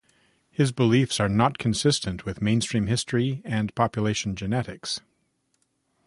[0.49, 4.99] His beliefs are not consistent with mainstream history and population genetics.